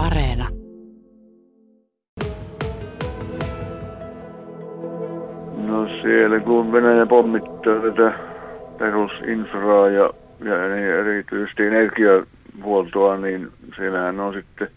Areena. 0.00 0.48
No 5.56 5.88
siellä 6.02 6.40
kun 6.40 6.72
Venäjä 6.72 7.06
pommittaa 7.06 7.80
tätä 7.82 8.12
perusinfraa 8.78 9.88
ja, 9.88 10.10
ja 10.44 10.74
niin 10.74 10.86
erityisesti 10.86 11.66
energiahuoltoa, 11.66 13.16
niin 13.16 13.48
siellähän 13.76 14.20
on 14.20 14.34
sitten 14.34 14.68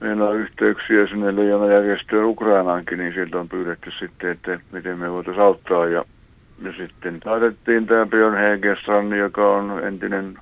meillä 0.00 0.28
on 0.28 0.36
yhteyksiä 0.36 1.06
sinne 1.06 1.36
leijonajärjestöön 1.36 2.24
Ukrainaankin, 2.24 2.98
niin 2.98 3.14
sieltä 3.14 3.40
on 3.40 3.48
pyydetty 3.48 3.90
sitten, 3.98 4.30
että 4.30 4.60
miten 4.72 4.98
me 4.98 5.12
voitaisiin 5.12 5.44
auttaa. 5.44 5.86
Ja, 5.86 6.04
ja 6.62 6.72
sitten 6.76 7.20
taidettiin 7.20 7.86
tämä 7.86 8.06
Björn 8.06 8.36
Hegestrand, 8.36 9.12
joka 9.12 9.56
on 9.56 9.84
entinen 9.84 10.38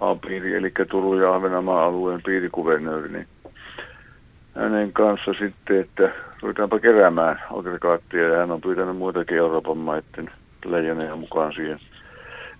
A-piiri, 0.00 0.56
eli 0.56 0.72
Turun 0.90 1.20
ja 1.20 1.34
Ahvenanmaan 1.34 1.84
alueen 1.84 2.22
piirikuvernööri, 2.22 3.08
niin 3.08 3.26
hänen 4.54 4.92
kanssa 4.92 5.32
sitten, 5.32 5.80
että 5.80 6.10
ruvetaanpa 6.42 6.78
keräämään 6.78 7.40
aggregaattia 7.50 8.28
ja 8.28 8.38
hän 8.38 8.50
on 8.50 8.60
pyytänyt 8.60 8.96
muitakin 8.96 9.38
Euroopan 9.38 9.78
maiden 9.78 10.30
leijoneja 10.64 11.16
mukaan 11.16 11.52
siihen. 11.52 11.78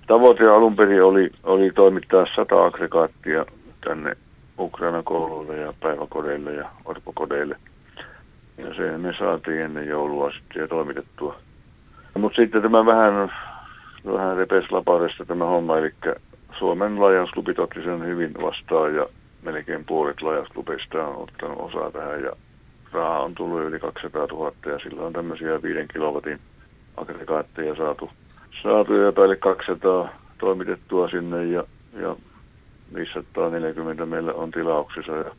Tavoite 0.06 0.48
alun 0.48 0.76
perin 0.76 1.02
oli, 1.02 1.30
oli 1.42 1.70
toimittaa 1.70 2.26
sata 2.36 2.64
aggregaattia 2.64 3.46
tänne 3.84 4.16
Ukrainan 4.58 5.04
kouluille 5.04 5.56
ja 5.56 5.72
päiväkodeille 5.80 6.52
ja 6.52 6.68
orpokodeille. 6.84 7.56
Ja 8.58 8.74
se 8.74 8.98
me 8.98 9.14
saatiin 9.18 9.60
ennen 9.60 9.88
joulua 9.88 10.30
sitten 10.30 10.60
jo 10.60 10.68
toimitettua. 10.68 11.36
Mutta 12.18 12.36
sitten 12.36 12.62
tämä 12.62 12.86
vähän, 12.86 13.32
vähän 14.06 14.36
repes 14.36 14.64
tämä 15.26 15.44
homma, 15.44 15.78
eli 15.78 15.92
Suomen 16.58 17.00
lajausklubit 17.00 17.58
otti 17.58 17.82
sen 17.82 18.06
hyvin 18.06 18.34
vastaan 18.42 18.94
ja 18.94 19.06
melkein 19.42 19.84
puolet 19.84 20.22
lajausklubeista 20.22 21.06
on 21.06 21.16
ottanut 21.16 21.58
osaa 21.58 21.90
tähän 21.90 22.22
ja 22.22 22.32
rahaa 22.92 23.22
on 23.22 23.34
tullut 23.34 23.60
yli 23.60 23.80
200 23.80 24.26
000 24.26 24.52
ja 24.66 24.78
sillä 24.78 25.02
on 25.02 25.12
tämmöisiä 25.12 25.62
5 25.62 25.88
kilowatin 25.92 26.40
aggregaatteja 26.96 27.74
saatu, 27.74 28.10
saatu 28.62 28.94
ja 28.94 29.12
päälle 29.12 29.36
200 29.36 30.08
toimitettua 30.38 31.08
sinne 31.08 31.44
ja, 31.44 31.64
ja 32.00 32.16
540 32.94 34.06
meillä 34.06 34.32
on 34.32 34.50
tilauksissa 34.50 35.12
ja 35.12 35.30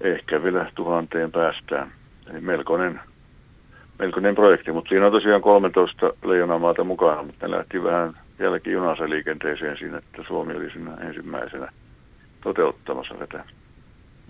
ehkä 0.00 0.42
vielä 0.42 0.70
tuhanteen 0.74 1.32
päästään. 1.32 1.92
Eli 2.30 2.40
melkoinen, 2.40 3.00
melkoinen 3.98 4.34
projekti, 4.34 4.72
mutta 4.72 4.88
siinä 4.88 5.06
on 5.06 5.12
tosiaan 5.12 5.42
13 5.42 6.12
leijonamaata 6.24 6.84
mukana, 6.84 7.22
mutta 7.22 7.48
ne 7.48 7.56
lähti 7.56 7.82
vähän 7.82 8.23
jälkijunassa 8.38 9.08
liikenteeseen 9.08 9.78
siinä, 9.78 9.98
että 9.98 10.22
Suomi 10.28 10.56
oli 10.56 10.70
siinä 10.70 10.94
ensimmäisenä 10.94 11.72
toteuttamassa 12.42 13.14
tätä. 13.14 13.44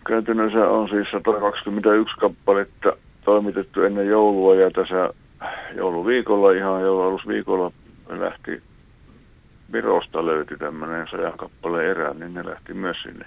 Käytännössä 0.06 0.68
on 0.68 0.88
siis 0.88 1.08
121 1.10 2.16
kappaletta 2.16 2.96
toimitettu 3.24 3.82
ennen 3.82 4.06
joulua 4.06 4.54
ja 4.54 4.70
tässä 4.70 5.10
jouluviikolla, 5.74 6.52
ihan 6.52 6.82
joulualusviikolla 6.82 7.72
lähti 8.08 8.62
Virosta 9.72 10.26
löytyi 10.26 10.58
tämmöinen 10.58 11.06
sajan 11.10 11.38
kappaleen 11.38 11.90
erä, 11.90 12.14
niin 12.14 12.34
ne 12.34 12.46
lähti 12.46 12.74
myös 12.74 12.96
sinne 13.02 13.26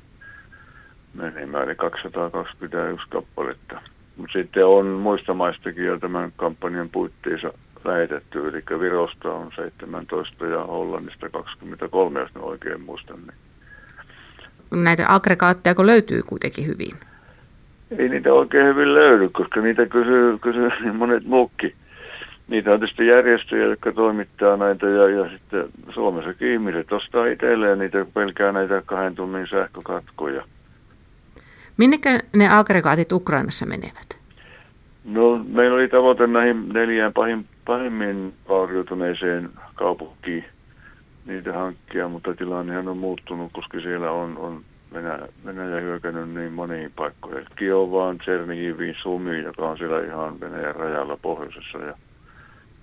menemään, 1.14 1.64
eli 1.64 1.76
221 1.76 3.08
kappaletta. 3.10 3.82
Mutta 4.18 4.34
sitten 4.34 4.66
on 4.66 4.86
muista 4.86 5.34
maistakin 5.34 5.86
jo 5.86 6.00
tämän 6.00 6.32
kampanjan 6.36 6.90
puitteissa 6.90 7.54
lähetetty, 7.86 8.48
eli 8.48 8.80
Virosta 8.80 9.34
on 9.34 9.52
17 9.56 10.46
ja 10.46 10.64
Hollannista 10.64 11.30
23, 11.30 12.20
jos 12.20 12.36
ne 12.36 12.42
oikein 12.42 12.82
muistan. 12.82 13.20
Niin. 13.20 14.84
Näitä 14.84 15.06
aggregaatteja 15.08 15.76
kun 15.76 15.86
löytyy 15.86 16.22
kuitenkin 16.24 16.68
hyvin? 16.68 16.94
Ei 17.98 18.10
niitä 18.10 18.34
oikein 18.34 18.66
hyvin 18.66 18.94
löydy, 18.94 19.30
koska 19.30 19.62
niitä 19.62 19.86
kysyy, 19.86 20.38
kysyy 20.38 20.70
niin 20.82 20.96
monet 20.96 21.26
muukki 21.26 21.76
niitä 22.48 22.74
on 22.74 22.80
tietysti 22.80 23.08
järjestöjä, 23.08 23.66
jotka 23.66 23.92
toimittaa 23.92 24.58
näitä 24.58 24.88
ja, 24.88 25.10
ja 25.10 25.30
sitten 25.30 25.66
Suomessakin 25.94 26.52
ihmiset 26.52 26.92
ostaa 26.92 27.26
itselleen 27.26 27.80
niitä, 27.80 28.06
pelkää 28.14 28.52
näitä 28.52 28.82
kahden 28.86 29.16
tunnin 29.16 29.48
sähkökatkoja. 29.48 30.44
Minnekä 31.78 32.20
ne 32.36 32.50
aggregaatit 32.50 33.12
Ukrainassa 33.12 33.66
menevät? 33.66 34.17
No, 35.08 35.46
meillä 35.48 35.76
oli 35.76 35.88
tavoite 35.88 36.28
näihin 36.28 36.70
neljään 36.70 37.14
pahim, 37.14 37.44
pahimmin 37.66 38.34
vaurioituneeseen 38.50 39.50
kaupunkiin 39.76 40.46
niitä 41.26 41.54
hankkia, 41.54 42.08
mutta 42.08 42.34
tilannehan 42.34 42.88
on 42.88 42.98
muuttunut, 42.98 43.52
koska 43.54 43.80
siellä 43.80 44.12
on, 44.12 44.38
on 44.38 44.62
Venäjä, 44.94 45.28
Venäjä 45.46 45.82
hyökännyt 45.82 46.30
niin 46.30 46.54
moniin 46.54 46.92
paikkoihin. 46.96 47.46
Kiovaan, 47.56 48.18
Tsernihiviin, 48.18 48.96
Sumiin, 49.02 49.44
joka 49.44 49.70
on 49.70 49.78
siellä 49.78 50.06
ihan 50.06 50.40
Venäjän 50.40 50.76
rajalla 50.76 51.18
pohjoisessa 51.22 51.78
ja 51.78 51.94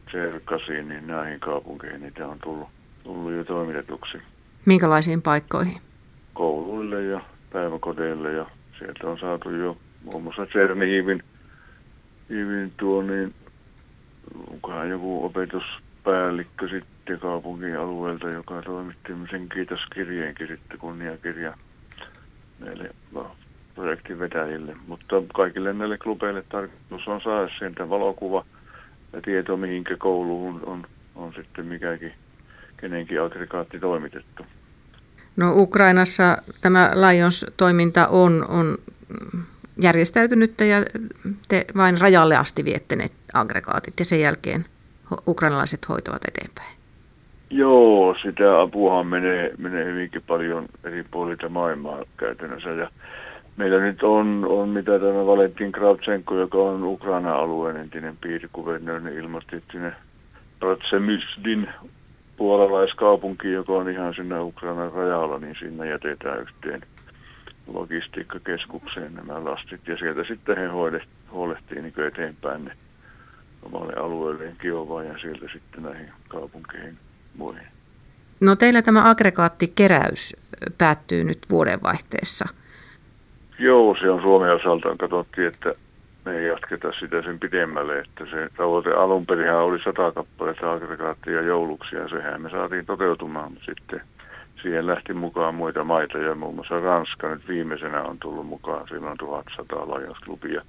Tserkasiin, 0.09 0.89
niin 0.89 1.07
näihin 1.07 1.41
kaupunkeihin 1.41 2.01
niitä 2.01 2.29
on 2.29 2.39
tullut, 2.39 2.69
tullut 3.03 3.33
jo 3.33 3.45
toimitetuksi. 3.45 4.19
Minkälaisiin 4.67 5.23
paikkoihin? 5.23 5.81
Kouluille 6.35 7.03
ja 7.03 7.21
päiväkodeille 7.53 8.33
ja 8.33 8.47
sieltä 8.79 9.07
on 9.07 9.19
saatu 9.19 9.51
jo 9.51 9.77
muun 10.05 10.23
muassa 10.23 10.47
Tsernihivin 10.47 11.23
Hivin 12.31 12.73
tuo, 12.77 13.03
niin 13.03 13.35
onkohan 14.51 14.91
joku 14.91 15.25
opetuspäällikkö 15.25 16.69
sitten 16.69 17.21
kaupungin 17.21 17.79
alueelta, 17.79 18.29
joka 18.29 18.63
toimitti 18.63 19.13
sen 19.31 19.49
kiitoskirjeenkin 19.49 20.49
sitten 20.49 20.79
kunniakirja 20.79 21.57
meille 22.59 22.91
projektin 23.75 24.19
vetäjille. 24.19 24.77
Mutta 24.87 25.23
kaikille 25.35 25.73
näille 25.73 25.99
klubeille 25.99 26.45
tarkoitus 26.49 27.09
on 27.09 27.21
saada 27.21 27.49
sieltä 27.59 27.89
valokuva 27.89 28.45
ja 29.13 29.21
tieto, 29.23 29.57
mihinkä 29.57 29.97
kouluun 29.97 30.61
on, 30.67 30.87
on 31.15 31.33
sitten 31.35 31.67
mikäkin 31.67 32.13
kenenkin 32.77 33.23
aggregaatti 33.23 33.81
toimitettu. 33.81 34.47
No 35.37 35.53
Ukrainassa 35.55 36.39
tämä 36.61 36.93
Lions-toiminta 36.95 38.09
on, 38.09 38.45
on 38.49 38.79
järjestäytynyt 39.85 40.61
ja 40.61 40.77
te 41.49 41.65
vain 41.77 42.01
rajalle 42.01 42.37
asti 42.37 42.65
viette 42.65 42.97
ne 42.97 43.11
aggregaatit 43.35 43.95
ja 43.99 44.05
sen 44.05 44.21
jälkeen 44.21 44.65
ukrainalaiset 45.29 45.89
hoitavat 45.89 46.23
eteenpäin. 46.29 46.75
Joo, 47.51 48.17
sitä 48.23 48.61
apuahan 48.61 49.07
menee, 49.07 49.51
menee 49.59 49.85
hyvinkin 49.85 50.23
paljon 50.27 50.67
eri 50.85 51.05
puolilta 51.11 51.49
maailmaa 51.49 52.03
käytännössä 52.17 52.71
ja 52.71 52.91
Meillä 53.57 53.81
nyt 53.81 54.03
on, 54.03 54.47
on 54.49 54.69
mitä 54.69 54.99
tämä 54.99 55.27
Valentin 55.27 55.73
Kravtsenko, 55.73 56.39
joka 56.39 56.59
on 56.59 56.85
Ukraina 56.85 57.35
alueen 57.35 57.77
entinen 57.77 58.17
piirikuvernööri, 58.21 59.05
niin 59.05 59.19
ilmoitti, 59.19 59.63
sinne 59.73 59.93
Ratsemysdin 60.61 61.69
puolalaiskaupunki, 62.37 63.53
joka 63.53 63.73
on 63.73 63.91
ihan 63.91 64.15
sinne 64.15 64.41
Ukrainan 64.41 64.93
rajalla, 64.93 65.39
niin 65.39 65.57
sinne 65.59 65.91
jätetään 65.91 66.41
yhteen 66.41 66.81
logistiikkakeskukseen 67.67 69.15
nämä 69.15 69.45
lastit. 69.45 69.89
Ja 69.89 69.97
sieltä 69.97 70.25
sitten 70.29 70.57
he 70.57 70.67
huolehtii 71.31 71.83
niin 71.83 72.07
eteenpäin 72.07 72.65
ne 72.65 72.73
omalle 73.63 73.93
alueelleen 73.93 74.57
Kiovaan 74.57 75.07
ja 75.07 75.19
sieltä 75.19 75.47
sitten 75.53 75.83
näihin 75.83 76.09
kaupunkeihin 76.29 76.99
muihin. 77.37 77.67
No 78.41 78.57
teillä 78.57 78.83
tämä 78.83 79.11
aggregaattikeräys 79.11 80.37
päättyy 80.79 81.25
nyt 81.25 81.39
vuodenvaihteessa– 81.51 82.49
Joo, 83.59 83.97
se 84.01 84.11
on 84.11 84.23
Suomen 84.23 84.55
osalta. 84.55 84.97
Katsottiin, 84.99 85.49
että 85.49 85.75
me 86.25 86.39
ei 86.39 86.47
jatketa 86.47 86.93
sitä 87.01 87.23
sen 87.23 87.39
pidemmälle, 87.41 87.99
että 87.99 88.25
se 88.31 88.49
tavoite 88.57 88.91
alun 88.91 89.27
perin 89.27 89.53
oli 89.53 89.79
sata 89.83 90.13
kappaletta 90.13 90.73
aggregaattia 90.73 91.43
jouluksi 91.43 91.97
ja 91.97 92.09
sehän 92.09 92.43
me 92.43 92.51
saatiin 92.51 92.87
toteutumaan, 92.87 93.53
mutta 93.53 93.65
sitten 93.65 94.01
siihen 94.65 94.87
lähti 94.87 95.13
mukaan 95.13 95.55
muita 95.55 95.85
maita 95.85 96.19
ja 96.19 96.35
muun 96.35 96.55
muassa 96.55 96.81
Ranska 96.81 97.29
nyt 97.29 97.49
viimeisenä 97.49 98.03
on 98.03 98.19
tullut 98.19 98.47
mukaan, 98.47 98.89
sillä 98.89 99.11
on 99.11 99.17
1100 99.17 99.91
lajausklubia 99.91 100.63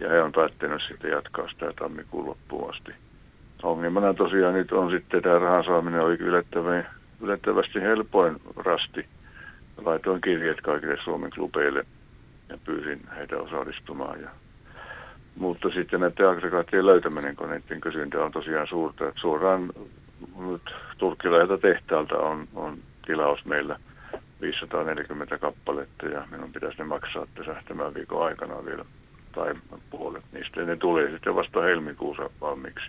ja 0.00 0.08
he 0.08 0.22
on 0.22 0.32
päättänyt 0.32 0.82
sitten 0.88 1.10
jatkaa 1.10 1.48
sitä 1.48 1.72
tammikuun 1.78 2.26
loppuun 2.26 2.70
asti. 2.70 2.92
Ongelmana 3.62 4.14
tosiaan 4.14 4.54
nyt 4.54 4.72
on 4.72 4.90
sitten 4.90 5.22
tämä 5.22 5.38
rahan 5.38 5.64
saaminen 5.64 6.00
oli 6.00 6.18
yllättävästi 7.20 7.80
helpoin 7.80 8.36
rasti. 8.56 9.06
Laitoin 9.84 10.20
kirjeet 10.20 10.60
kaikille 10.60 10.96
Suomen 11.04 11.30
klubeille 11.30 11.86
ja 12.48 12.58
pyysin 12.64 13.00
heitä 13.16 13.36
osallistumaan. 13.36 14.20
Ja, 14.20 14.30
mutta 15.36 15.68
sitten 15.68 16.00
näiden 16.00 16.28
aggregaattien 16.28 16.86
löytäminen, 16.86 17.36
kun 17.36 17.50
niiden 17.50 17.80
kysyntä 17.80 18.24
on 18.24 18.32
tosiaan 18.32 18.66
suurta. 18.66 19.08
Että 19.08 19.20
suoraan 19.20 19.70
nyt 20.38 20.74
turkkilaiselta 20.98 21.58
tehtaalta 21.58 22.18
on, 22.18 22.48
on 22.54 22.78
tilaus 23.06 23.44
meillä 23.44 23.78
540 24.40 25.38
kappaletta 25.38 26.06
ja 26.06 26.26
minun 26.30 26.52
pitäisi 26.52 26.78
ne 26.78 26.84
maksaa 26.84 27.26
tässä 27.34 27.62
tämän 27.68 27.94
viikon 27.94 28.26
aikana 28.26 28.64
vielä 28.64 28.84
tai 29.34 29.54
puolet 29.90 30.24
niistä. 30.32 30.60
Ja 30.60 30.66
ne 30.66 30.76
tulee 30.76 31.10
sitten 31.10 31.34
vasta 31.34 31.62
helmikuussa 31.62 32.30
valmiiksi. 32.40 32.86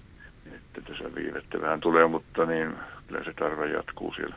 Että 0.56 0.81
tässä 0.81 1.15
viivettä 1.15 1.62
vähän 1.62 1.80
tulee, 1.80 2.07
mutta 2.07 2.45
niin 2.45 2.74
kyllä 3.07 3.24
se 3.24 3.33
tarve 3.33 3.68
jatkuu 3.68 4.13
siellä. 4.13 4.36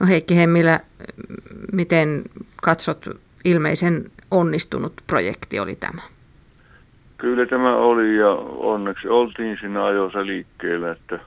No 0.00 0.06
Heikki 0.06 0.36
Hemmilä, 0.36 0.80
miten 1.72 2.22
katsot 2.62 3.06
ilmeisen 3.44 4.04
onnistunut 4.30 4.92
projekti 5.06 5.60
oli 5.60 5.76
tämä? 5.76 6.02
Kyllä 7.18 7.46
tämä 7.46 7.76
oli 7.76 8.16
ja 8.16 8.30
onneksi 8.58 9.08
oltiin 9.08 9.56
siinä 9.60 9.84
ajoissa 9.84 10.26
liikkeellä, 10.26 10.92
että 10.92 11.18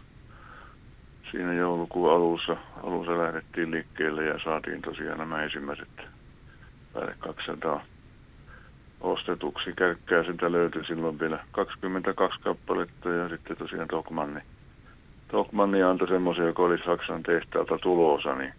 siinä 1.32 1.54
joulukuun 1.54 2.14
alussa, 2.14 2.58
alussa 2.84 3.18
lähdettiin 3.18 3.72
liikkeelle 3.72 4.26
ja 4.26 4.40
saatiin 4.44 4.82
tosiaan 4.82 5.18
nämä 5.18 5.44
ensimmäiset 5.44 5.88
päälle 6.94 7.16
200 7.20 7.86
ostetuksi. 9.02 9.74
Kärkkää 9.74 10.24
sitä 10.24 10.52
löytyi 10.52 10.86
silloin 10.86 11.20
vielä 11.20 11.40
22 11.52 12.40
kappaletta 12.40 13.10
ja 13.10 13.30
sitten 13.30 13.58
tosiaan 13.58 13.88
Tokmanni. 13.88 14.42
Tokmanni 15.28 15.84
antoi 15.84 16.08
semmoisia, 16.08 16.46
joka 16.46 16.64
oli 16.64 16.78
Saksan 16.78 17.24
tehtaalta 17.24 17.78
tuloosa, 17.78 18.36
niin 18.36 18.54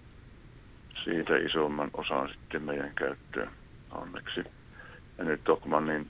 siitä 1.05 1.37
isomman 1.37 1.91
osan 1.93 2.29
sitten 2.29 2.63
meidän 2.63 2.93
käyttöön 2.95 3.51
onneksi. 3.91 4.45
Ja 5.19 5.25
nyt 5.25 5.45
Tokmannin 5.45 6.07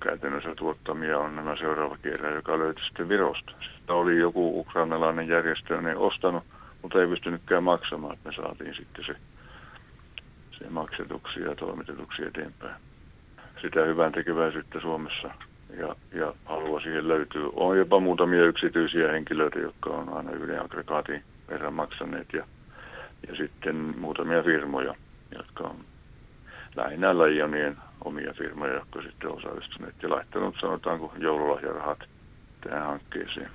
käytännössä 0.00 0.54
tuottamia 0.54 1.18
on 1.18 1.36
nämä 1.36 1.56
seuraava 1.56 1.96
kerran, 2.02 2.34
joka 2.34 2.58
löytyi 2.58 2.84
sitten 2.84 3.08
Virosta. 3.08 3.52
Sitä 3.60 3.92
oli 3.94 4.18
joku 4.18 4.60
ukrainalainen 4.60 5.28
järjestö 5.28 5.80
ne 5.80 5.96
ostanut, 5.96 6.44
mutta 6.82 7.00
ei 7.00 7.06
pystynytkään 7.06 7.62
maksamaan, 7.62 8.14
että 8.14 8.28
me 8.28 8.34
saatiin 8.34 8.74
sitten 8.74 9.04
se, 9.04 9.14
se 10.58 10.70
maksetuksi 10.70 11.40
ja 11.40 11.54
toimitetuksi 11.54 12.22
eteenpäin. 12.22 12.74
Sitä 13.62 13.84
hyvän 13.84 14.12
tekeväisyyttä 14.12 14.80
Suomessa 14.80 15.30
ja, 15.76 15.96
ja 16.12 16.34
halua 16.44 16.80
siihen 16.80 17.08
löytyy. 17.08 17.50
On 17.52 17.78
jopa 17.78 18.00
muutamia 18.00 18.44
yksityisiä 18.44 19.12
henkilöitä, 19.12 19.58
jotka 19.58 19.90
on 19.90 20.08
aina 20.08 20.30
yhden 20.30 20.62
aggregaatin 20.62 21.22
verran 21.48 21.74
maksaneet 21.74 22.32
ja, 22.32 22.46
ja 23.28 23.36
sitten 23.36 23.76
muutamia 23.76 24.42
firmoja, 24.42 24.94
jotka 25.36 25.64
on 25.64 25.76
lähinnä 26.78 27.18
Lionien 27.18 27.76
omia 28.04 28.32
firmoja, 28.32 28.74
jotka 28.74 29.02
sitten 29.02 29.30
osallistuneet 29.30 29.94
ja 30.02 30.10
laittanut 30.10 30.54
sanotaanko 30.60 31.12
joululahjarahat 31.18 31.98
tähän 32.60 32.86
hankkeeseen. 32.86 33.50